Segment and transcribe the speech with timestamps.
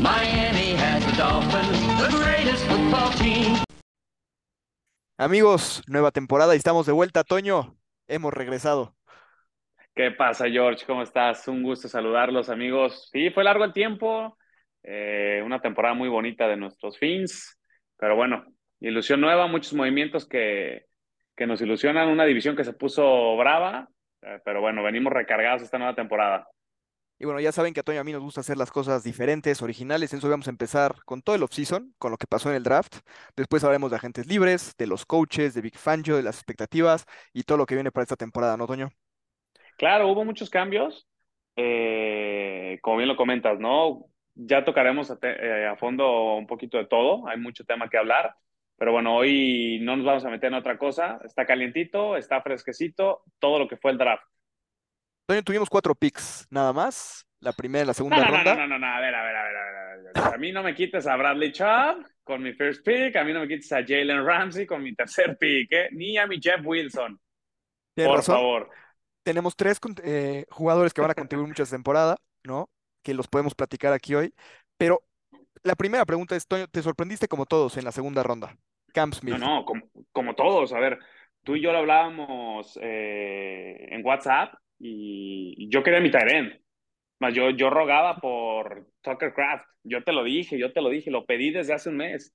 [0.00, 3.62] Miami has the Dolphins, the greatest football team.
[5.18, 7.76] Amigos, nueva temporada y estamos de vuelta, Toño.
[8.08, 8.94] Hemos regresado.
[9.94, 10.86] ¿Qué pasa, George?
[10.86, 11.46] ¿Cómo estás?
[11.48, 13.10] Un gusto saludarlos, amigos.
[13.12, 14.38] Sí, fue largo el tiempo,
[14.82, 17.58] eh, una temporada muy bonita de nuestros fins,
[17.98, 18.46] pero bueno,
[18.80, 20.86] ilusión nueva, muchos movimientos que,
[21.36, 23.90] que nos ilusionan, una división que se puso brava,
[24.22, 26.48] eh, pero bueno, venimos recargados esta nueva temporada.
[27.20, 29.04] Y bueno, ya saben que a Toño y a mí nos gusta hacer las cosas
[29.04, 30.10] diferentes, originales.
[30.14, 32.62] En eso vamos a empezar con todo el offseason, con lo que pasó en el
[32.62, 33.00] draft.
[33.36, 37.42] Después hablaremos de agentes libres, de los coaches, de Big Fangio, de las expectativas y
[37.42, 38.88] todo lo que viene para esta temporada, ¿no, Toño?
[39.76, 41.06] Claro, hubo muchos cambios,
[41.56, 44.06] eh, como bien lo comentas, ¿no?
[44.34, 48.34] Ya tocaremos a, eh, a fondo un poquito de todo, hay mucho tema que hablar,
[48.78, 53.24] pero bueno, hoy no nos vamos a meter en otra cosa, está calientito, está fresquecito,
[53.38, 54.24] todo lo que fue el draft.
[55.30, 57.24] Toño, tuvimos cuatro picks, nada más.
[57.38, 58.56] La primera y la No, segunda no, no, ronda.
[58.56, 60.34] no, no, no, a ver, a ver, a ver, a ver, a ver.
[60.34, 63.38] A mí no me quites a Bradley Chubb con mi first pick, a mí no
[63.38, 65.88] me quites a Jalen Ramsey con mi tercer pick, ¿eh?
[65.92, 67.20] Ni a mi Jeff Wilson,
[67.94, 68.34] por razón.
[68.34, 68.70] favor.
[69.22, 72.68] Tenemos tres eh, jugadores que van a contribuir mucho a esta temporada, ¿no?
[73.04, 74.34] Que los podemos platicar aquí hoy.
[74.78, 75.04] Pero
[75.62, 78.56] la primera pregunta es, Toño, ¿te sorprendiste como todos en la segunda ronda?
[78.92, 79.36] Cam Smith.
[79.36, 80.72] No, no, como, como todos.
[80.72, 80.98] A ver,
[81.44, 86.60] tú y yo lo hablábamos eh, en WhatsApp y yo quería mi end.
[87.20, 89.66] Más yo, yo rogaba por Tucker Craft.
[89.84, 92.34] Yo te lo dije, yo te lo dije, lo pedí desde hace un mes.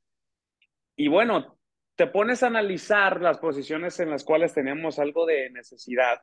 [0.96, 1.58] Y bueno,
[1.96, 6.20] te pones a analizar las posiciones en las cuales tenemos algo de necesidad.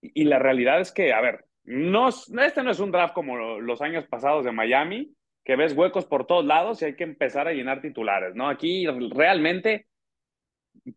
[0.00, 3.36] Y, la realidad es que, a ver, no, es- este no es un draft como
[3.60, 7.48] los años pasados de Miami, que ves huecos por todos lados y hay que empezar
[7.48, 8.48] a llenar titulares, ¿no?
[8.48, 9.86] Aquí realmente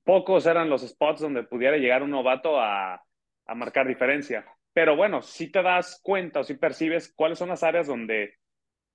[0.03, 3.01] pocos eran los spots donde pudiera llegar un novato a,
[3.47, 4.45] a marcar diferencia.
[4.73, 8.35] Pero bueno, si te das cuenta o si percibes cuáles son las áreas donde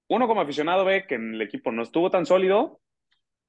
[0.08, 2.80] uno como aficionado ve que el equipo no estuvo tan sólido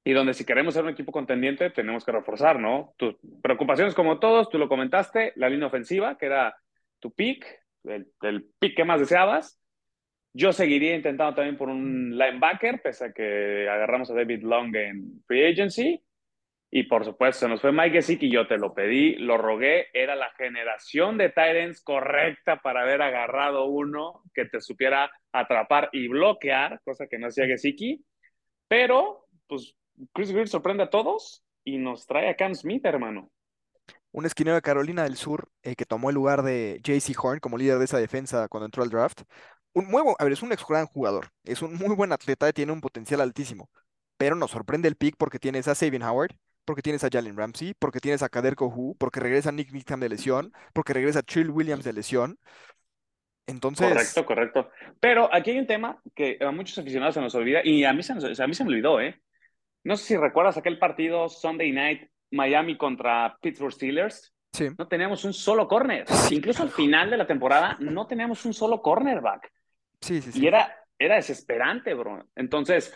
[0.02, 2.94] y donde si queremos ser un equipo contendiente tenemos que reforzar, ¿no?
[2.96, 6.56] Tus preocupaciones como todos, tú lo comentaste, la línea ofensiva, que era
[7.00, 7.46] tu pick,
[7.84, 9.60] el, el pick que más deseabas.
[10.32, 15.22] Yo seguiría intentando también por un linebacker, pese a que agarramos a David Long en
[15.26, 16.02] free agency.
[16.76, 19.86] Y por supuesto, se nos fue Mike Gesicki, yo te lo pedí, lo rogué.
[19.92, 26.08] Era la generación de Titans correcta para haber agarrado uno que te supiera atrapar y
[26.08, 28.04] bloquear, cosa que no hacía Gesicki.
[28.66, 29.76] Pero, pues,
[30.12, 33.30] Chris Greer sorprende a todos y nos trae a Cam Smith, hermano.
[34.12, 37.58] Un esquinero de Carolina del Sur eh, que tomó el lugar de JC Horn como
[37.58, 39.22] líder de esa defensa cuando entró al draft.
[39.72, 42.72] Un bu- a ver, es un ex gran jugador, es un muy buen atleta, tiene
[42.72, 43.70] un potencial altísimo,
[44.16, 47.74] pero nos sorprende el pick porque tienes a Sabian Howard, porque tienes a Jalen Ramsey,
[47.78, 51.84] porque tienes a Kader Kohu, porque regresa Nick Needham de lesión, porque regresa Chill Williams
[51.84, 52.38] de lesión.
[53.46, 54.70] Entonces, Correcto, correcto.
[55.00, 58.02] Pero aquí hay un tema que a muchos aficionados se nos olvida y a mí
[58.04, 59.20] se, nos- a mí se me olvidó, ¿eh?
[59.84, 64.34] No sé si recuerdas aquel partido Sunday Night Miami contra Pittsburgh Steelers.
[64.52, 66.06] sí, No teníamos un solo corner.
[66.10, 69.52] Sí, Incluso al final de la temporada no teníamos un solo cornerback.
[70.00, 70.48] sí, sí, Y sí.
[70.48, 72.28] era, era desesperante, bro.
[72.36, 72.94] Entonces,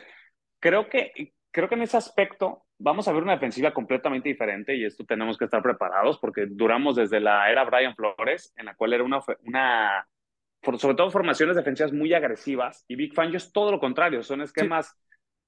[0.61, 4.85] creo que, creo que en ese aspecto vamos a ver una defensiva completamente diferente y
[4.85, 8.93] esto tenemos que estar preparados porque duramos desde la era Brian Flores, en la cual
[8.93, 10.07] era una, una
[10.63, 14.97] sobre todo formaciones defensivas muy agresivas y Big Fangio es todo lo contrario, son esquemas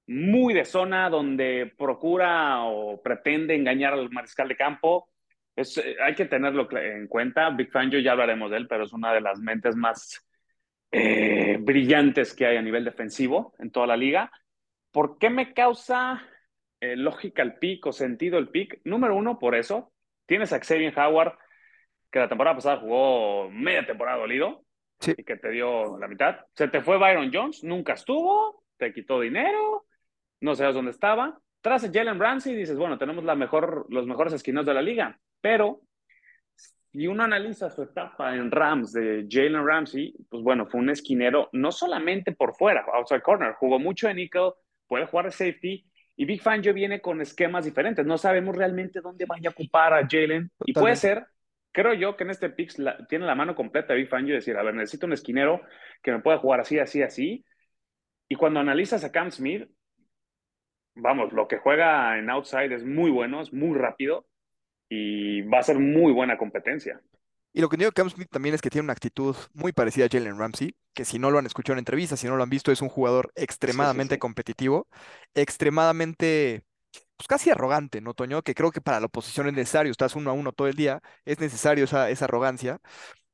[0.07, 5.09] muy de zona donde procura o pretende engañar al mariscal de campo.
[5.55, 7.49] Es, eh, hay que tenerlo en cuenta.
[7.51, 10.27] Big Fangio ya hablaremos de él, pero es una de las mentes más
[10.91, 14.33] eh, brillantes que hay a nivel defensivo en toda la liga.
[14.93, 16.23] ¿Por qué me causa
[16.81, 18.81] eh, lógica el pick o sentido el pick?
[18.85, 19.93] Número uno, por eso.
[20.27, 21.35] Tienes a Xavier Howard,
[22.11, 24.65] que la temporada pasada jugó media temporada dolido
[25.01, 25.15] Sí.
[25.17, 26.41] y que te dio la mitad.
[26.55, 29.87] Se te fue Byron Jones, nunca estuvo, te quitó dinero,
[30.41, 31.39] no sabes dónde estaba.
[31.63, 35.19] Tras a Jalen Ramsey dices, bueno, tenemos la mejor, los mejores esquinos de la liga,
[35.41, 35.81] pero
[36.55, 41.49] si uno analiza su etapa en Rams de Jalen Ramsey, pues bueno, fue un esquinero
[41.53, 44.51] no solamente por fuera, outside corner, jugó mucho en nickel,
[44.91, 48.05] puede jugar de safety, y Big Fangio viene con esquemas diferentes.
[48.05, 51.27] No sabemos realmente dónde vaya a ocupar a Jalen, y puede ser,
[51.73, 54.57] creo yo, que en este pick la- tiene la mano completa Big Fangio y decir,
[54.57, 55.63] a ver, necesito un esquinero
[56.03, 57.45] que me pueda jugar así, así, así.
[58.29, 59.71] Y cuando analizas a Cam Smith,
[60.97, 64.27] vamos, lo que juega en outside es muy bueno, es muy rápido
[64.89, 67.01] y va a ser muy buena competencia.
[67.53, 70.09] Y lo que digo Cam Smith también es que tiene una actitud muy parecida a
[70.11, 72.71] Jalen Ramsey, que si no lo han escuchado en entrevistas, si no lo han visto,
[72.71, 74.19] es un jugador extremadamente sí.
[74.19, 74.87] competitivo,
[75.35, 76.65] extremadamente,
[77.17, 78.43] pues casi arrogante, ¿no, Toño?
[78.43, 81.03] Que creo que para la oposición es necesario, estás uno a uno todo el día,
[81.25, 82.79] es necesario esa, esa arrogancia,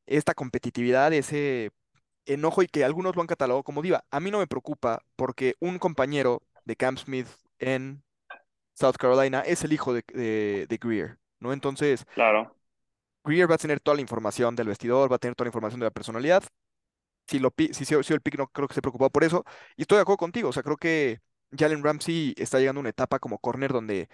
[0.07, 1.73] esta competitividad, ese,
[2.27, 4.05] enojo y que algunos lo han catalogado como diva.
[4.11, 7.29] A mí no me preocupa porque un compañero de Cam Smith
[7.59, 8.03] en
[8.75, 11.53] South Carolina es el hijo de, de, de Greer, ¿no?
[11.53, 12.55] Entonces, Claro.
[13.27, 15.81] Greer va a tener toda la información del vestidor, va a tener toda la información
[15.81, 16.45] de la personalidad.
[17.29, 19.45] Si, lo, si, si, si el pick no creo que esté preocupado por eso.
[19.77, 20.51] Y estoy de acuerdo contigo.
[20.51, 21.21] O sea, creo que
[21.57, 24.09] Jalen Ramsey está llegando a una etapa como corner donde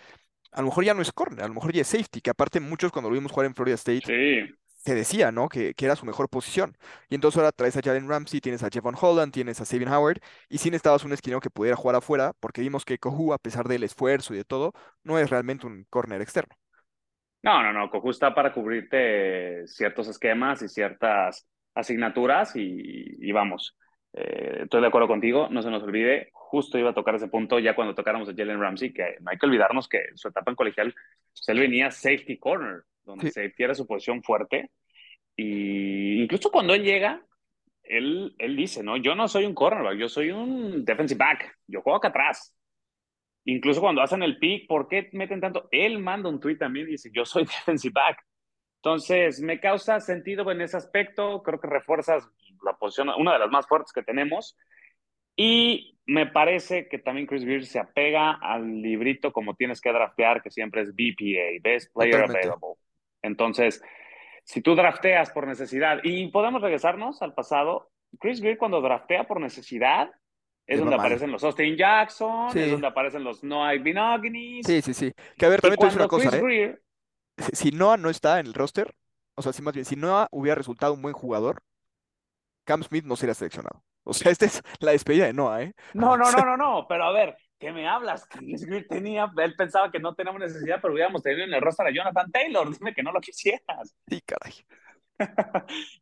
[0.53, 2.61] a lo mejor ya no es corner, a lo mejor ya es safety, que aparte
[2.61, 4.55] muchos cuando lo vimos jugar en Florida State Sí.
[4.85, 5.49] se decía, ¿no?
[5.49, 6.77] Que, que era su mejor posición.
[7.09, 10.21] Y entonces ahora traes a Jalen Ramsey, tienes a Javon Holland, tienes a Sabin Howard,
[10.49, 13.69] y sí necesitabas un esquinero que pudiera jugar afuera, porque vimos que Kohu, a pesar
[13.69, 14.73] del esfuerzo y de todo,
[15.05, 16.55] no es realmente un corner externo.
[17.43, 17.91] No, no, no.
[17.91, 23.77] Cojú está para cubrirte ciertos esquemas y ciertas asignaturas y, y vamos.
[24.13, 25.49] eh, estoy de acuerdo contigo.
[25.51, 26.29] No se nos olvide.
[26.33, 29.39] Justo iba a tocar ese punto ya cuando tocáramos a Jalen Ramsey, que no hay
[29.39, 30.95] que olvidarnos que su etapa en colegial,
[31.33, 33.33] pues él venía safety corner, donde Sí.
[33.33, 34.71] safety era su posición fuerte.
[35.37, 37.25] Y incluso cuando él llega,
[37.85, 38.97] él, él dice, ¿no?
[38.99, 41.59] Yo no soy un cornerback, yo soy un defensive back.
[41.67, 42.55] Yo juego acá atrás.
[43.45, 45.69] Incluso cuando hacen el pick, ¿por qué meten tanto?
[45.71, 48.25] Él manda un tweet también y dice, yo soy defensive back.
[48.77, 51.43] Entonces, me causa sentido en ese aspecto.
[51.43, 52.29] Creo que refuerzas
[52.65, 54.57] la posición, una de las más fuertes que tenemos.
[55.37, 60.43] Y me parece que también Chris Greer se apega al librito como tienes que draftear,
[60.43, 62.49] que siempre es BPA, Best Player Totalmente.
[62.49, 62.75] Available.
[63.23, 63.83] Entonces,
[64.45, 69.41] si tú drafteas por necesidad, y podemos regresarnos al pasado, Chris Greer cuando draftea por
[69.41, 70.11] necesidad,
[70.67, 72.61] es donde aparecen los Austin Jackson, Sí.
[72.61, 74.67] es donde aparecen los Noah Binognis.
[74.67, 75.13] Sí, sí, sí.
[75.37, 76.43] Que a ver, también te voy a decir una cosa, Chris ¿eh?
[76.43, 76.83] Greer,
[77.39, 78.95] Si si Noah no está en el roster,
[79.35, 81.63] o sea, si más bien, si Noah hubiera resultado un buen jugador,
[82.65, 83.83] Cam Smith no sería seleccionado.
[84.05, 85.75] O sea, esta es la despedida de Noah, ¿eh?
[85.95, 88.27] No, no, no, no, no, pero a ver, ¿qué me hablas?
[88.27, 91.87] Chris Greer tenía, él pensaba que no teníamos necesidad, pero hubiéramos tenido en el roster
[91.87, 93.97] a Jonathan Taylor, dime que no lo quisieras.
[94.09, 94.55] Sí, caray.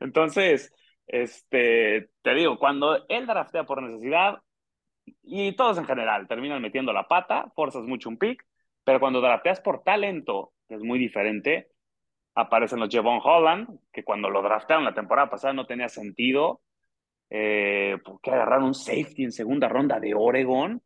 [0.01, 0.73] Entonces,
[1.07, 4.39] este, te digo, cuando él draftea por necesidad,
[5.23, 8.45] y todos en general terminan metiendo la pata, forzas mucho un pick,
[8.85, 11.71] pero cuando drafteas por talento, que es muy diferente,
[12.35, 16.63] aparecen los Javon Holland, que cuando lo draftearon la temporada pasada no tenía sentido,
[17.29, 20.83] eh, porque agarraron un safety en segunda ronda de Oregon,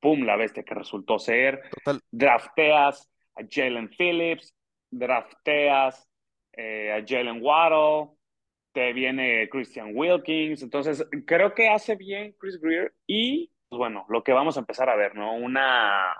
[0.00, 2.00] pum, la bestia que resultó ser, Total.
[2.10, 4.54] drafteas a Jalen Phillips,
[4.90, 6.08] drafteas
[6.52, 8.10] eh, a Jalen Waddle,
[8.72, 14.22] te viene Christian Wilkins, entonces creo que hace bien Chris Greer y pues bueno, lo
[14.22, 15.34] que vamos a empezar a ver, ¿no?
[15.34, 16.14] Una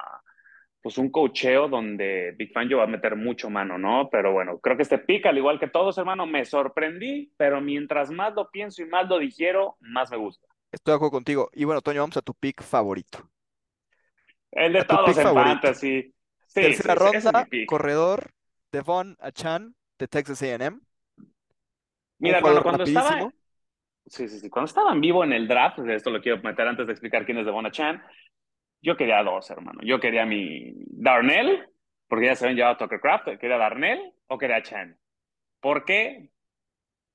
[0.82, 4.08] pues un cocheo donde Big Fangio va a meter mucho mano, ¿no?
[4.10, 8.10] Pero bueno, creo que este pick, al igual que todos, hermano, me sorprendí, pero mientras
[8.10, 10.46] más lo pienso y más lo digiero, más me gusta.
[10.72, 11.50] Estoy de acuerdo contigo.
[11.52, 13.28] Y bueno, Toño, vamos a tu pick favorito.
[14.52, 15.50] El de A todos en favorito.
[15.50, 16.14] fantasy.
[16.46, 18.30] Sí, Tercera sí, ronda, corredor,
[18.72, 20.78] Devon Achan de Texas A&M.
[22.18, 23.39] Mira, hermano, cuando estaba, rapidísimo.
[24.10, 26.86] Sí, sí, sí, cuando estaba en vivo en el draft, esto lo quiero meter antes
[26.86, 28.02] de explicar quién es Devon Chan,
[28.82, 29.80] yo quería dos, hermano.
[29.84, 31.68] Yo quería mi Darnell,
[32.08, 34.98] porque ya se habían llevado a Tucker Craft, quería Darnell o quería Chan.
[35.60, 36.30] ¿Por qué?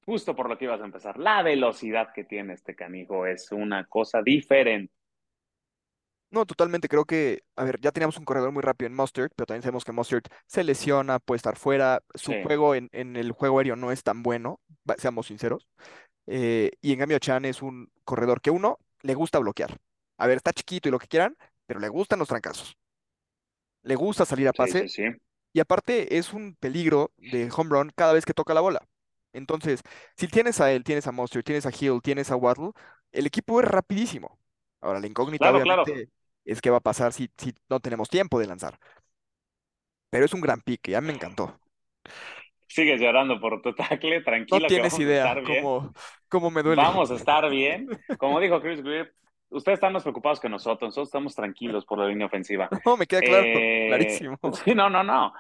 [0.06, 1.18] Justo por lo que ibas a empezar.
[1.20, 4.94] La velocidad que tiene este canijo es una cosa diferente.
[6.32, 6.90] No, totalmente.
[6.90, 9.86] Creo que, a ver, ya teníamos un corredor muy rápido en Mustard, pero también sabemos
[9.86, 12.02] que Mustard se lesiona, puede estar fuera.
[12.14, 12.36] Su Sí.
[12.36, 14.60] juego en, en el juego aéreo no es tan bueno,
[14.98, 15.68] seamos sinceros.
[16.28, 19.78] Eh, y en cambio, Chan es un corredor que uno le gusta bloquear.
[20.18, 22.78] A ver, está chiquito y lo que quieran, pero le gustan los trancazos.
[23.84, 25.04] Le gusta salir a pase sí, sí.
[25.54, 28.88] y aparte es un peligro de home run cada vez que toca la bola.
[29.34, 29.82] Entonces,
[30.18, 32.72] si tienes a él, tienes a Mustard, tienes a Hill, tienes a Waddle,
[33.12, 34.40] el equipo es rapidísimo.
[34.82, 35.84] Ahora, la incógnita Claro, claro.
[35.84, 36.12] obviamente
[36.46, 38.80] es qué va a pasar si, si no tenemos tiempo de lanzar.
[40.10, 41.60] Pero es un gran pick, ya me encantó.
[42.76, 45.64] Sigues llorando por tu tackle, No tranquilo que tienes vamos a idea estar bien.
[45.64, 45.94] cómo,
[46.28, 46.82] cómo me duele.
[46.82, 47.88] Vamos a estar bien.
[48.20, 49.14] Como dijo Chris Greer,
[49.50, 50.90] ustedes están más preocupados que nosotros.
[50.90, 52.68] Nosotros estamos tranquilos por la línea ofensiva.
[52.86, 54.38] No, me queda claro, Eh, clarísimo.
[54.66, 55.34] Sí, no, no, no.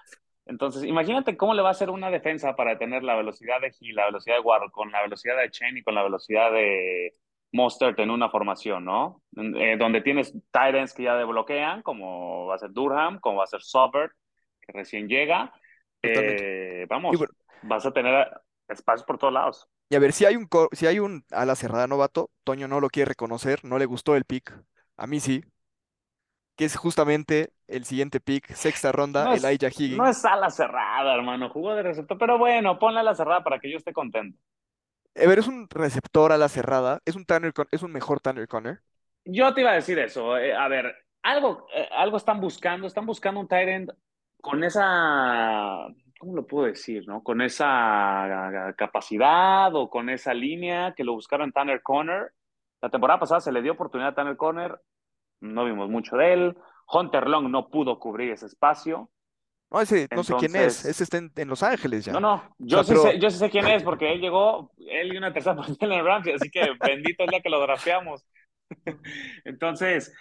[0.45, 3.95] Entonces, imagínate cómo le va a hacer una defensa para tener la velocidad de Hill,
[3.95, 7.15] la velocidad de Waddle, con la velocidad de Chen y con la velocidad de
[7.51, 9.23] Mostert en una formación, ¿no?
[9.35, 13.47] Eh, donde tienes Titans que ya bloquean, como va a ser Durham, como va a
[13.47, 14.13] ser Sobert,
[14.61, 15.51] que recién llega.
[16.07, 18.27] Eh, vamos, bueno, vas a tener
[18.67, 19.67] espacios por todos lados.
[19.89, 22.89] y a ver, si hay un, si hay un ala cerrada novato, Toño no lo
[22.89, 24.53] quiere reconocer, no le gustó el pick.
[24.97, 25.43] A mí sí.
[26.57, 30.09] Que es justamente el siguiente pick, sexta ronda, No es, Elijah no Higgins.
[30.09, 31.49] es ala cerrada, hermano.
[31.49, 34.39] Jugó de receptor, pero bueno, ponle a la cerrada para que yo esté contento.
[35.15, 38.19] A ver, es un receptor a la cerrada, es un Tanner Con- es un mejor
[38.21, 38.81] Tanner Conner.
[39.25, 40.37] Yo te iba a decir eso.
[40.37, 42.87] eh, a ver, algo, eh, algo están buscando.
[42.87, 43.91] Están buscando un tight end
[44.45, 45.87] con esa
[46.19, 47.07] ¿cómo lo puedo decir?
[47.07, 47.23] ¿no?
[47.23, 52.31] Con esa capacidad o con esa línea que lo buscaron Tanner Conner.
[52.79, 54.79] La temporada pasada se le dio oportunidad a Tanner Conner,
[55.41, 56.57] no vimos mucho de él.
[56.87, 59.09] Hunter Long no pudo cubrir ese espacio.
[59.71, 62.13] No, ese, no sé quién es, ese está en, en Los Ángeles ya.
[62.13, 64.71] No, no, yo, sea, sí pero- sé, yo sí sé quién es porque él llegó,
[64.77, 67.59] él y una tercera posición en el Ramsey, así que bendito es la que lo
[67.61, 68.27] drafteamos.
[69.43, 70.13] Entonces,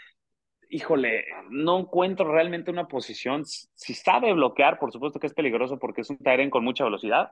[0.74, 3.44] híjole, no encuentro realmente una posición.
[3.44, 7.30] Si sabe bloquear, por supuesto que es peligroso porque es un Tyrant con mucha velocidad,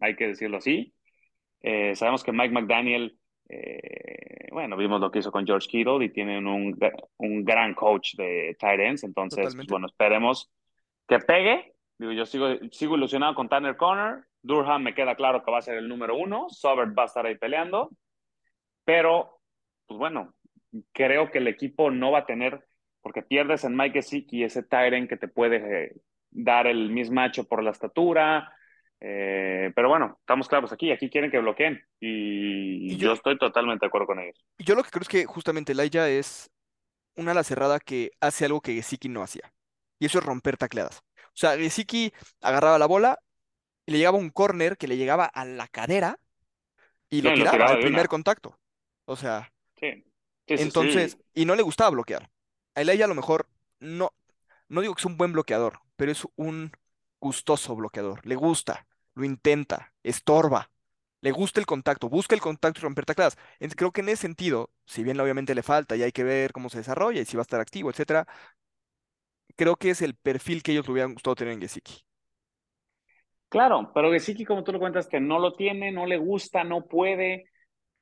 [0.00, 0.92] hay que decirlo así.
[1.62, 3.16] Eh, sabemos que Mike McDaniel,
[3.48, 6.76] eh, bueno, vimos lo que hizo con George Kittle y tienen un,
[7.18, 10.50] un gran coach de tight ends, entonces, pues, bueno, esperemos
[11.06, 11.74] que pegue.
[11.96, 14.24] Digo, yo sigo, sigo ilusionado con Tanner Conner.
[14.42, 16.48] Durham me queda claro que va a ser el número uno.
[16.48, 17.90] Sobert va a estar ahí peleando.
[18.84, 19.40] Pero,
[19.86, 20.34] pues bueno,
[20.92, 22.64] creo que el equipo no va a tener,
[23.02, 25.96] porque pierdes en Mike Gesicki ese Tyrant que te puede eh,
[26.30, 28.52] dar el mismatch por la estatura.
[29.00, 30.92] Eh, pero bueno, estamos claros aquí.
[30.92, 31.82] Aquí quieren que bloqueen.
[32.00, 33.08] Y, Y yo...
[33.08, 34.44] yo- estoy totalmente de acuerdo con ellos.
[34.58, 36.50] Yo lo que creo es que justamente Elijah es
[37.16, 39.52] una ala cerrada que hace algo que Gesicki no hacía.
[39.98, 41.02] Y eso es romper tacleadas.
[41.28, 43.18] O sea, Gesicki agarraba la bola
[43.86, 46.16] y le llegaba un corner que le llegaba a la cadera
[47.08, 48.58] y lo tiraba al primer contacto.
[49.06, 50.04] O sea, Sí.
[50.46, 52.28] Sí, sí, entonces, y no le gustaba bloquear.
[52.74, 53.48] A Elijah a lo mejor
[53.80, 54.12] no,
[54.68, 56.72] no digo que es un buen bloqueador, pero es un
[57.20, 58.24] gustoso bloqueador.
[58.26, 60.70] Le gusta, lo intenta, estorba,
[61.20, 63.04] le gusta el contacto, busca el contacto y romper.
[63.08, 66.52] Entonces, creo que en ese sentido, si bien obviamente le falta y hay que ver
[66.52, 68.26] cómo se desarrolla y si va a estar activo, etcétera,
[69.56, 72.02] creo que es el perfil que ellos le hubieran gustado tener en Gesicki.
[73.48, 76.86] Claro, pero Gesicki, como tú lo cuentas, que no lo tiene, no le gusta, no
[76.86, 77.46] puede.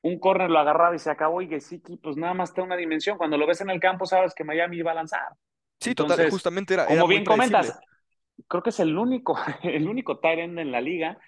[0.08, 1.42] Un corner lo agarraba y se acabó.
[1.42, 3.18] Y Gesicki, pues nada más está una dimensión.
[3.18, 5.28] Cuando lo ves en el campo, sabes que Miami va a lanzar.
[5.80, 7.78] Sí, total, justamente era, Como bien comentas,
[8.48, 11.18] creo que es el único, el único tight end en la liga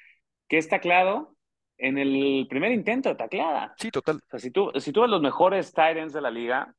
[0.49, 1.37] que es tacleado
[1.79, 3.75] en el primer intento de tacleada.
[3.79, 4.17] Sí, total.
[4.17, 6.75] O sea, si tú, si tú ves los mejores tight ends de la liga,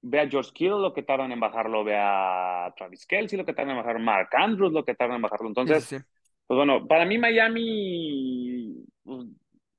[0.00, 3.52] ve a George Kittle lo que tardan en bajarlo, ve a Travis Kelsey lo que
[3.52, 5.48] tardan en bajarlo, Mark Andrews lo que tardan en bajarlo.
[5.48, 6.04] Entonces, sí, sí.
[6.46, 9.26] pues bueno, para mí Miami pues,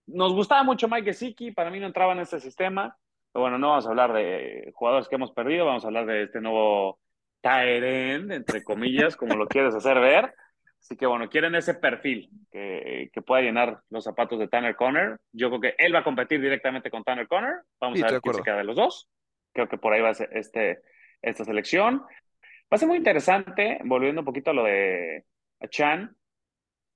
[0.07, 2.97] nos gustaba mucho Mike Gesicki, para mí no entraba en este sistema.
[3.31, 6.23] Pero bueno, no vamos a hablar de jugadores que hemos perdido, vamos a hablar de
[6.23, 6.99] este nuevo
[7.41, 10.33] tight end, entre comillas, como lo quieres hacer ver.
[10.79, 15.17] Así que bueno, quieren ese perfil que, que pueda llenar los zapatos de Tanner Conner.
[15.33, 17.55] Yo creo que él va a competir directamente con Tanner Conner.
[17.79, 19.09] Vamos Sí, a ver quién se queda de los dos.
[19.53, 20.79] Creo que por ahí va a ser este,
[21.21, 21.99] esta selección.
[21.99, 25.25] Va a ser muy interesante, volviendo un poquito a lo de
[25.69, 26.15] Chan,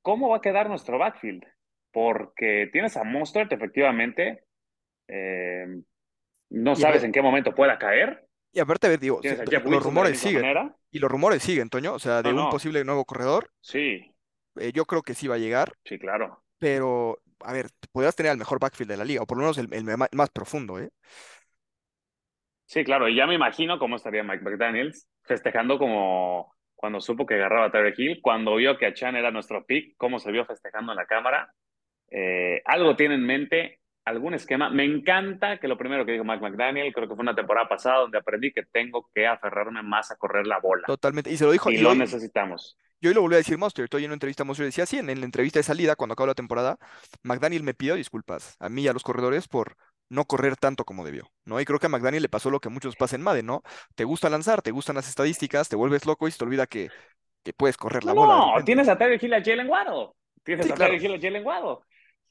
[0.01, 1.45] ¿cómo va a quedar nuestro backfield?
[1.91, 4.43] Porque tienes a Mostert, efectivamente,
[5.07, 5.67] eh,
[6.49, 8.27] no sabes en qué momento pueda caer.
[8.53, 10.41] Y aparte, a ver, digo, Jeff los rumores siguen.
[10.41, 10.75] manera.
[10.91, 11.93] Y los rumores siguen, Toño.
[11.93, 12.49] O sea, de No, un no.
[12.49, 14.13] posible nuevo corredor, Sí,
[14.55, 15.73] eh, yo creo que sí va a llegar.
[15.85, 16.43] sí, claro.
[16.59, 19.57] Pero, a ver, podrías tener el mejor backfield de la liga, o por lo menos
[19.57, 19.69] el,
[20.13, 20.91] más profundo, ¿eh?
[22.65, 23.09] Sí, claro.
[23.09, 27.71] Y ya me imagino cómo estaría Mike McDaniels festejando como cuando supo que agarraba a
[27.71, 30.97] Tyreek Hill, cuando vio que a Chan era nuestro pick, cómo se vio festejando en
[30.97, 31.53] la cámara.
[32.11, 34.69] Eh, algo tiene en mente, algún esquema.
[34.69, 37.99] Me encanta que lo primero que dijo Mike McDaniel, creo que fue una temporada pasada
[38.01, 40.87] donde aprendí que tengo que aferrarme más a correr la bola.
[40.87, 41.31] Totalmente.
[41.31, 42.77] Y se lo dijo, Y y lo hoy, necesitamos.
[43.01, 43.87] y hoy lo volvió a decir Mustard.
[43.93, 46.27] Hoy en una entrevista Mustard decía así, en, en la entrevista de salida, cuando acabó
[46.27, 46.77] la temporada,
[47.23, 49.75] McDaniel me pidió disculpas a mí y a los corredores por
[50.09, 51.59] no correr tanto como debió, ¿no?
[51.61, 53.63] Y creo que a McDaniel le pasó lo que a muchos pasa en Madden, ¿no?
[53.95, 56.93] Te gusta lanzar, te gustan las estadísticas, te vuelves loco y se te olvida que,
[57.43, 59.69] que puedes correr la No, bola no, tienes a Tyreek Hill a Jalen.
[60.43, 60.77] Tienes Sí, a claro.
[60.77, 61.43] Tyreek Hill a Jalen.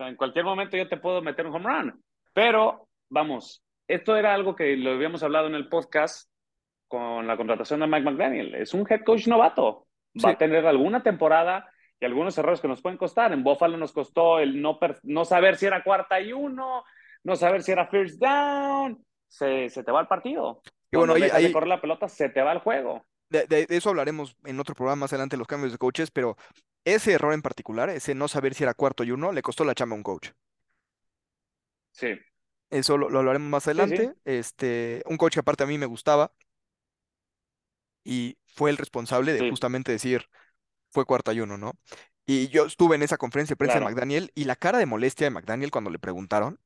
[0.00, 2.02] Sea, en cualquier momento yo te puedo meter un home run.
[2.33, 6.30] Pero, vamos, esto era algo que lo habíamos hablado en el podcast
[6.88, 8.54] con la contratación de Mike McDaniel.
[8.54, 9.87] Es un head coach novato.
[10.16, 10.35] Va Sí.
[10.35, 13.30] a tener alguna temporada y algunos errores que nos pueden costar.
[13.35, 16.83] En Buffalo nos costó el no, no saber si era cuarta y uno,
[17.23, 19.04] no saber si era first down.
[19.28, 20.62] Se, se te va el partido.
[20.90, 23.04] Y bueno, Cuando ahí- ahí- correr la pelota, se te va el juego.
[23.28, 26.37] De, de- de eso hablaremos en otro programa más adelante, los cambios de coaches, pero
[26.84, 29.75] ese error en particular, ese no saber si era cuarto y uno, le costó la
[29.75, 30.30] chamba a un coach.
[31.92, 32.18] Sí.
[32.70, 33.70] Eso lo, lo hablaremos más sí.
[33.70, 34.14] adelante.
[34.25, 36.32] Este, un coach que aparte a mí me gustaba
[38.04, 39.50] y fue el responsable de Sí.
[39.50, 40.26] justamente decir,
[40.90, 41.78] fue cuarta y uno, ¿no?
[42.26, 43.84] Y yo estuve en esa conferencia de prensa de.
[43.84, 46.60] McDaniel y la cara de molestia de McDaniel cuando le preguntaron,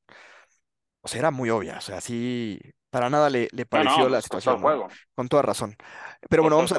[1.01, 4.17] o sea, era muy obvia, o sea, sí, para nada le, le pareció no, la
[4.17, 4.63] pues situación.
[5.15, 5.77] Con toda razón.
[6.29, 6.73] Pero bueno, vamos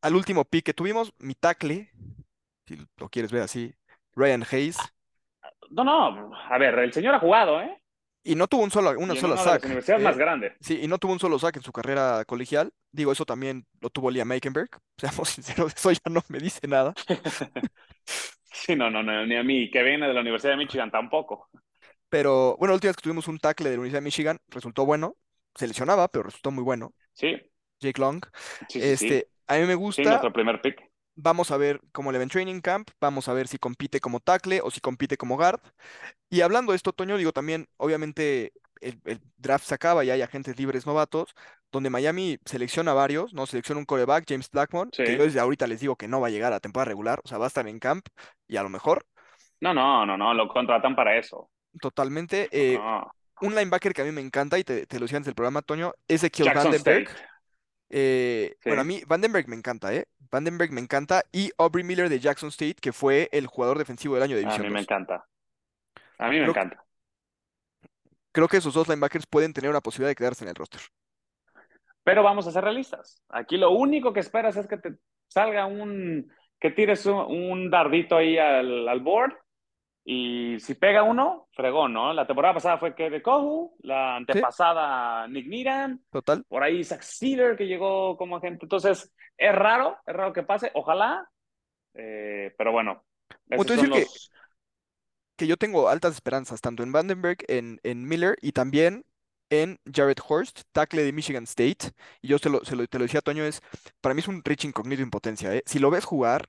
[0.00, 1.90] al, último pick que tuvimos, mi tackle,
[2.66, 3.74] si lo quieres ver así,
[4.14, 4.78] Ryan Hayes,
[5.70, 7.80] No, no, a ver, el señor ha jugado, ¿eh?
[8.22, 9.64] y no tuvo un solo, una sola una de sack.
[9.64, 10.04] universidades ¿eh?
[10.04, 10.52] más grandes.
[10.60, 12.72] Sí, y no tuvo un solo sack en su carrera colegial.
[12.90, 14.70] Digo, eso también lo tuvo Liam Eikenberg.
[14.98, 16.94] Seamos sinceros, eso ya no me dice nada.
[18.52, 21.50] Sí, no, no, no, ni a mí, que viene de la Universidad de Michigan tampoco.
[22.08, 24.86] Pero bueno, la última vez que tuvimos un tackle de la Universidad de Michigan, resultó
[24.86, 25.16] bueno.
[25.54, 26.94] Se lesionaba, pero resultó muy bueno.
[27.12, 27.36] Sí,
[27.80, 28.24] Jake Long.
[28.68, 29.08] sí, sí, sí.
[29.08, 30.08] Este, a mí me Sí, gusta.
[30.08, 30.80] nuestro primer pick.
[31.16, 32.90] Vamos a ver cómo le va en Training Camp.
[33.00, 35.60] Vamos a ver si compite como tackle o si compite como guard.
[36.30, 40.22] Y hablando de esto, Toño, digo también, obviamente el, el draft se acaba y hay
[40.22, 41.34] agentes libres novatos,
[41.72, 43.46] donde Miami selecciona varios, ¿no?
[43.46, 46.30] Selecciona un coreback, James Blackmon, que yo desde ahorita les digo que no va a
[46.30, 48.06] llegar a temporada regular, o sea, va a estar en camp
[48.48, 49.06] y a lo mejor,
[49.60, 51.50] No, no, no, no, lo contratan para eso.
[51.80, 52.48] totalmente.
[52.52, 53.10] eh, No.
[53.40, 55.62] un linebacker que a mí me encanta, y te, te lo decía antes del programa,
[55.62, 57.08] Toño, es Ezequiel Vandenberg.
[57.08, 57.33] State.
[57.96, 60.06] Eh, bueno, a mí Vandenberg me encanta, ¿eh?
[60.30, 61.22] Vandenberg me encanta.
[61.30, 64.40] Y Aubrey Miller de Jackson State, que fue el jugador defensivo del año de A
[64.40, 64.82] División mí me 2.
[64.82, 65.24] encanta.
[66.18, 66.84] A mí me Creo encanta.
[68.32, 70.80] Creo que esos dos linebackers pueden tener una posibilidad de quedarse en el roster.
[72.02, 73.22] Pero vamos a ser realistas.
[73.28, 74.96] Aquí lo único que esperas es que te
[75.28, 79.34] salga un, que tires un, un dardito ahí al, al board
[80.04, 82.12] y si pega uno, fregón, ¿no?
[82.12, 86.44] La temporada pasada fue que de Kohu, la antepasada Nick Niran, Total.
[86.46, 88.66] por ahí Zach Sealer que llegó como agente.
[88.66, 91.28] Entonces, es raro, es raro que pase, ojalá,
[91.94, 93.04] eh, pero bueno.
[93.50, 94.30] esos son decir que- los-
[95.36, 99.04] Que yo tengo altas esperanzas, tanto en Vandenberg, en, en Miller y también
[99.50, 101.92] en Jared Horst, tackle de Michigan State.
[102.22, 103.60] Y yo se lo, se lo- te lo decía, Toño, es,
[104.00, 105.62] para mí es un rich incógnito en potencia, ¿eh?
[105.66, 106.46] Si lo ves jugar,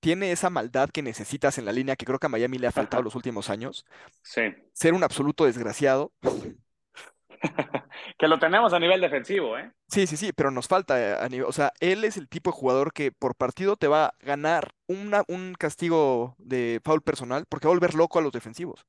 [0.00, 2.72] tiene esa maldad que necesitas en la línea que creo que a Miami le ha
[2.72, 3.84] faltado los últimos años.
[4.22, 6.12] Sí, Ser un absoluto desgraciado.
[8.18, 9.70] que lo tenemos a nivel defensivo, ¿eh?
[9.88, 12.50] Sí, sí, sí, pero nos falta eh, a nivel, o sea, él es el tipo
[12.50, 17.44] de jugador que por partido te va a ganar una, un castigo de foul personal
[17.48, 18.86] porque va a volver loco a los defensivos.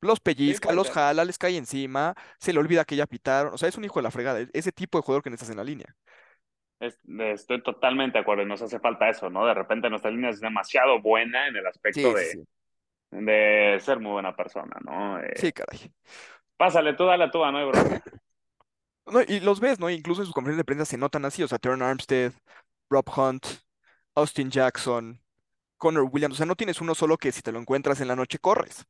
[0.00, 3.68] Los pellizca, los jala, les cae encima, se le olvida que ya pitaron, o sea,
[3.68, 5.64] es un hijo de la fregada, es ese tipo de jugador que necesitas en la
[5.64, 5.94] línea.
[6.80, 9.46] Es- estoy totalmente de acuerdo, y nos hace falta eso, ¿no?
[9.46, 12.46] De repente nuestra línea es demasiado buena en el Sí, aspecto de, sí,
[13.12, 15.20] de ser muy buena persona, ¿no?
[15.20, 15.92] Eh, sí, caray.
[16.56, 18.00] Pásale tú, dale tú, no hay bronca.
[19.06, 19.90] No, y los ves, ¿no?
[19.90, 22.32] Incluso en sus conferencias de prensa se notan así, o sea, Teron Armstead,
[22.90, 23.46] Rob Hunt,
[24.14, 25.20] Austin Jackson,
[25.78, 28.16] Connor Williams, o sea, no tienes uno solo que si te lo encuentras en la
[28.16, 28.86] noche corres.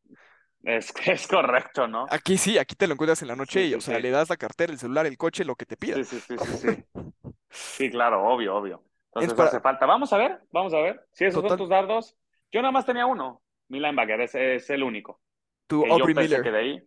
[0.63, 2.07] Es, es correcto, ¿no?
[2.11, 4.03] Aquí sí, aquí te lo encuentras en la noche Sí, y, o sea, sí.
[4.03, 5.97] le das la cartera, el celular, el coche, lo que te pida.
[5.97, 6.85] Sí, sí, sí, sí, sí.
[7.53, 8.85] Sí, claro, obvio, obvio.
[9.07, 9.85] Entonces para- hace falta.
[9.87, 11.05] Vamos a ver, vamos a ver.
[11.13, 11.51] Si esos Total.
[11.51, 12.17] son tus dardos.
[12.53, 13.43] Yo nada más tenía uno.
[13.69, 15.21] Mi linebacker, ese es el único.
[15.67, 16.43] Tu que yo Aubrey pensé Miller.
[16.43, 16.83] que de ahí.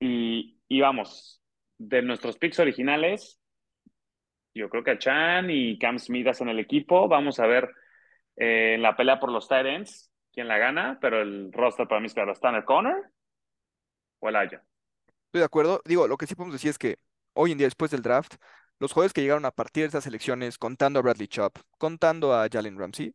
[0.00, 1.42] Y, y vamos,
[1.78, 3.38] de nuestros picks originales,
[4.54, 7.08] yo creo que a Chan y Cam Smith hacen el equipo.
[7.08, 7.68] Vamos a ver
[8.36, 12.06] eh, en la pelea por los Titans quién la gana, pero el roster para mí
[12.06, 12.32] es claro.
[12.32, 12.96] ¿Está en el corner
[14.20, 14.62] o el Aya?
[15.26, 15.82] Estoy de acuerdo.
[15.84, 16.98] Digo, lo que sí podemos decir es que
[17.34, 18.34] hoy en día, después del draft,
[18.78, 22.48] los jugadores que llegaron a partir de estas elecciones, contando a Bradley Chubb, contando a
[22.50, 23.14] Jalen Ramsey,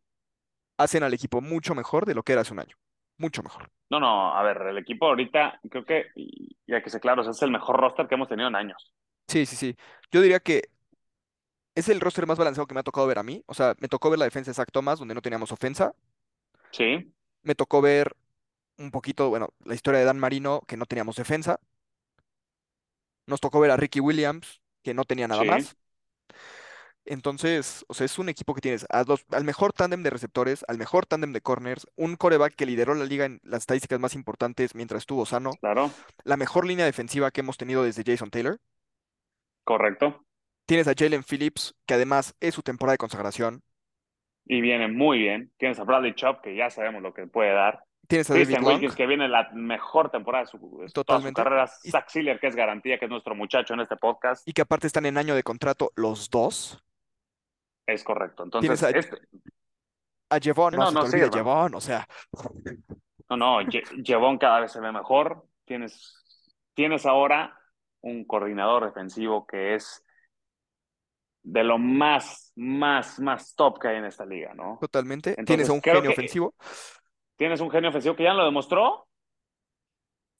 [0.78, 2.76] hacen al equipo mucho mejor de lo que era hace un año.
[3.18, 3.68] Mucho mejor.
[3.90, 7.26] No, no, a ver, el equipo ahorita, creo que, y y hay que ser claros,
[7.26, 8.92] es el mejor roster que hemos tenido en años.
[9.26, 9.74] Sí, sí, sí.
[10.12, 10.68] Yo diría que
[11.74, 13.42] es el roster más balanceado que me ha tocado ver a mí.
[13.46, 15.94] O sea, me tocó ver la defensa de Zach Thomas, donde no teníamos ofensa.
[16.72, 18.14] Sí, Me tocó ver
[18.78, 21.60] un poquito, bueno, la historia de Dan Marino, que no teníamos defensa.
[23.26, 25.44] Nos tocó ver a Ricky Williams, que no tenía nada Sí.
[25.44, 25.76] más.
[27.04, 30.64] Entonces, o sea, es un equipo que tienes a dos, al mejor tándem de receptores,
[30.68, 34.14] al mejor tándem de corners, un coreback que lideró la liga en las estadísticas más
[34.14, 38.60] importantes mientras estuvo sano, claro, la mejor línea defensiva que hemos tenido desde Jason Taylor.
[39.64, 40.24] correcto.
[40.66, 43.62] Tienes a Jalen Phillips, que además es su temporada de consagración.
[44.48, 45.52] Y viene muy bien.
[45.58, 47.84] Tienes a Bradley Chubb, que ya sabemos lo que puede dar.
[48.08, 48.72] Tienes a David Christian Long.
[48.72, 51.42] Wilkins, que viene la mejor temporada de su, de toda su Totalmente.
[51.42, 51.70] carrera.
[51.84, 54.48] Y- Zach Sealer, que es garantía, que es nuestro muchacho en este podcast.
[54.48, 56.82] y que aparte están en año de contrato los dos.
[57.86, 58.44] Es correcto.
[58.60, 59.28] Tienes Entonces, a- este,
[60.30, 61.30] A Jevon, no, No, se no, sí.
[61.32, 62.06] Jevon, o sea,
[63.30, 63.58] no, no,
[64.04, 65.44] Jevon cada vez se ve mejor.
[65.64, 67.58] Tienes, tienes ahora
[68.00, 70.04] un coordinador defensivo que es
[71.50, 74.76] de lo más, más, más top que hay en esta liga, ¿no?
[74.80, 75.30] totalmente.
[75.30, 76.54] Entonces, Tienes a un genio ofensivo.
[77.36, 79.06] Tienes un genio ofensivo que ya lo demostró.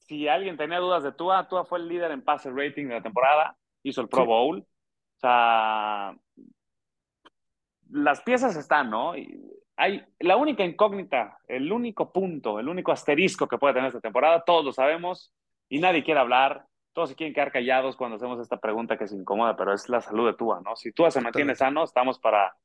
[0.00, 3.02] Si alguien tenía dudas de Tua, Tua fue el líder en pase rating de la
[3.02, 4.26] temporada, hizo el Pro Sí.
[4.26, 4.58] Bowl.
[4.58, 6.14] O sea,
[7.90, 9.16] las piezas están, ¿no?
[9.16, 9.40] Y
[9.76, 14.44] hay la única incógnita, el único punto, el único asterisco que puede tener esta temporada,
[14.44, 15.32] todos lo sabemos
[15.70, 16.66] y nadie quiere hablar.
[16.92, 20.00] Todos se quieren quedar callados cuando hacemos esta pregunta que se incomoda, pero es la
[20.00, 20.74] salud de Tua, ¿no?
[20.76, 22.56] Si Tua se mantiene sano, estamos para,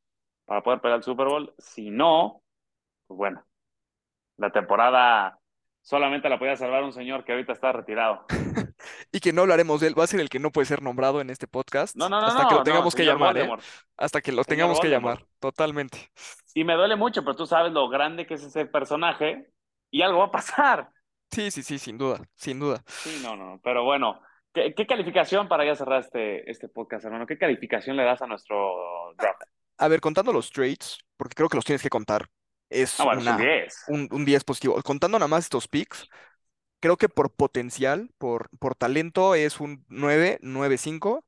[0.46, 1.54] para poder pelear el Super Bowl.
[1.58, 2.42] Si no,
[3.08, 3.46] pues bueno,
[4.38, 5.40] la temporada
[5.82, 8.26] solamente la podía salvar un señor que ahorita está retirado.
[9.14, 11.22] Y que no hablaremos de él, va a ser el que no puede ser nombrado
[11.22, 13.56] en este podcast No, no, no, hasta que no, lo tengamos no, que llamar, ¿eh?
[13.96, 15.22] Hasta que lo Señor tengamos que Voldemort.
[15.22, 16.12] llamar, totalmente.
[16.54, 19.52] Y me duele mucho, pero tú sabes lo grande que es ese personaje
[19.92, 20.90] y algo va a pasar.
[21.34, 22.84] Sí, sí, sí, sin duda, sin duda.
[23.04, 24.22] Sí, no, no, pero bueno,
[24.54, 27.26] ¿qué, qué calificación para ya cerrar este, este podcast, hermano?
[27.28, 29.42] ¿Qué calificación le das a nuestro draft?
[29.78, 32.30] A ver, contando los trades, porque creo que los tienes que contar,
[32.70, 33.76] es Ah, bueno, un una, 10.
[33.86, 34.82] un, un 10 positivo.
[34.84, 36.08] Contando nada más estos picks,
[36.82, 41.26] creo que por potencial, por, por talento, es un 9, 9-5.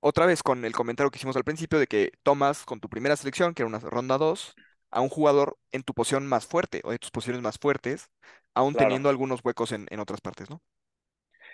[0.00, 3.16] Otra vez con el comentario que hicimos al principio de que tomas con tu primera
[3.16, 4.54] selección, que era una ronda 2,
[4.90, 8.10] a un jugador en tu posición más fuerte o de tus posiciones más fuertes,
[8.54, 8.86] aún Claro.
[8.88, 10.60] teniendo algunos huecos en, en otras partes, ¿no?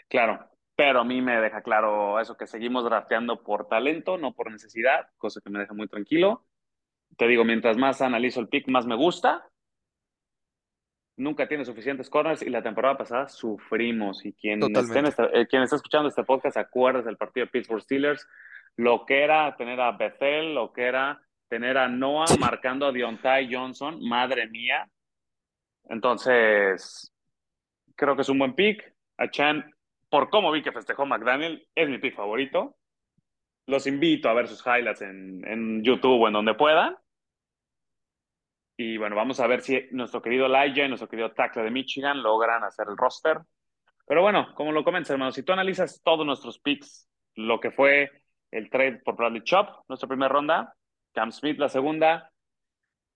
[0.08, 4.50] Claro, pero a mí me deja claro eso, que seguimos drafteando por talento, no por
[4.50, 6.46] necesidad, cosa que me deja muy tranquilo.
[7.16, 9.46] Te digo, mientras más analizo el pick, más me gusta.
[11.16, 14.24] Nunca tiene suficientes corners y la temporada pasada sufrimos.
[14.24, 15.00] Y quien, esté
[15.34, 18.26] eh, quien está escuchando este podcast, acuerdas del partido de Pittsburgh Steelers,
[18.76, 23.52] lo que era tener a Bethel, lo que era tener a Noah marcando a Deontay
[23.52, 24.88] Johnson, madre mía.
[25.90, 27.12] Entonces,
[27.96, 28.94] creo que es un buen pick.
[29.18, 29.70] A Chan,
[30.09, 32.76] por cómo vi que festejó McDaniel, es mi pick favorito.
[33.66, 36.96] Los invito a ver sus highlights en, en YouTube o en donde puedan.
[38.79, 42.22] Y bueno, vamos a ver si nuestro querido Elijah y nuestro querido tackle de Michigan
[42.22, 43.38] logran hacer el roster.
[44.07, 48.11] Pero bueno, como lo comentas, hermano, si tú analizas todos nuestros picks, lo que fue
[48.50, 50.74] el trade por Bradley Chop, nuestra primera ronda,
[51.12, 52.33] Cam Smith la segunda,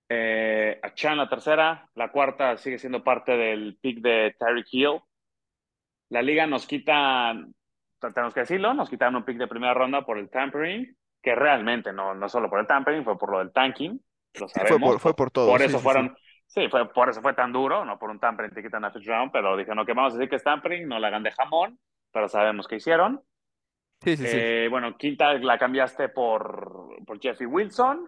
[0.09, 5.01] eh, a Chan la tercera, la cuarta sigue siendo parte del pick de Tyreek Hill.
[6.11, 7.35] La liga nos quita,
[8.01, 11.93] tenemos que decirlo, nos quitaron un pick de primera ronda por el tampering, que realmente
[11.93, 13.99] no, no solo por el tampering, fue por lo del tanking,
[14.35, 14.91] lo fue sabemos.
[14.91, 15.49] por, fue por todo.
[15.49, 16.15] Por eso sí, fueron,
[16.47, 19.07] sí, fue, por eso fue tan duro, no por un tampering te quitan a first
[19.07, 21.33] round, pero dije, no, que vamos a decir que es tampering, no la hagan de
[21.33, 21.79] jamón,
[22.13, 23.23] pero sabemos que hicieron.
[24.03, 24.37] Sí, sí, sí.
[24.39, 28.07] Eh, bueno, quinta la cambiaste por, por Jeffrey Wilson,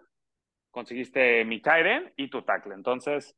[0.77, 2.75] conseguiste mi Tyren y tu tackle.
[2.75, 3.35] Entonces,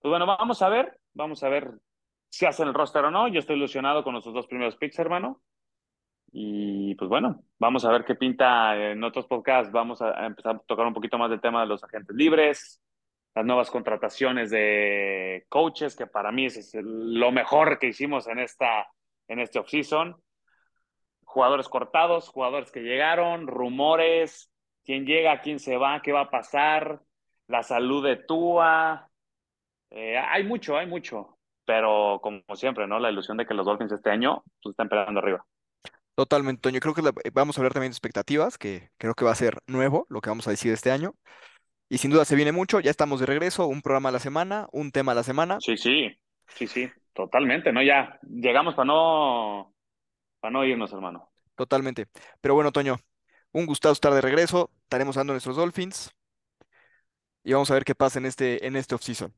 [0.00, 1.70] pues bueno, vamos a ver, vamos a ver
[2.28, 3.28] si hacen el roster o no.
[3.28, 5.40] Yo estoy ilusionado con nuestros dos primeros picks, hermano.
[6.32, 9.72] Y pues bueno, vamos a ver qué pinta en otros podcasts.
[9.72, 12.82] Vamos a a empezar a tocar un poquito más del tema de los agentes libres,
[13.32, 18.88] las nuevas contrataciones de coaches, que para mí es lo mejor que hicimos en esta
[19.28, 20.16] en este offseason.
[21.22, 24.51] Jugadores cortados, jugadores que llegaron, rumores,
[24.84, 27.02] quién llega, quién se va, qué va a pasar,
[27.48, 29.10] la salud de Tua.
[29.90, 31.38] Eh, hay mucho, hay mucho.
[31.66, 32.98] Pero como siempre, ¿no?
[33.00, 35.46] La ilusión de que los Dolphins este año pues, están peleando arriba.
[36.14, 36.80] Totalmente, Toño.
[36.80, 39.58] Creo que la- vamos a hablar también de expectativas, que creo que va a ser
[39.66, 41.14] nuevo lo que vamos a decir este año.
[41.90, 44.68] Y sin duda se viene mucho, ya estamos de regreso, un programa a la semana,
[44.72, 45.58] un tema a la semana.
[45.58, 46.10] Sí, sí,
[46.48, 47.82] sí, sí, totalmente, ¿no?
[47.82, 49.74] Ya llegamos para no,
[50.40, 51.32] para no irnos, hermano.
[51.54, 52.08] Totalmente.
[52.40, 52.96] Pero bueno, Toño,
[53.52, 54.70] un gustazo estar de regreso.
[54.84, 56.10] Estaremos dando nuestros Dolphins.
[57.44, 59.32] Y vamos a ver qué pasa en este, en este offseason.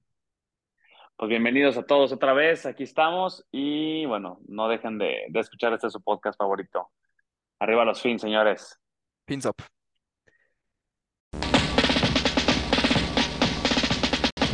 [1.16, 5.72] Pues bienvenidos a todos otra vez, aquí estamos y bueno, no dejen de, de escuchar
[5.72, 6.90] este su podcast favorito.
[7.60, 8.80] Arriba los fins, señores.
[9.24, 9.54] Pins up.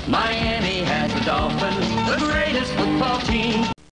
[0.06, 3.69] Miami has the Dolphins, the greatest football team.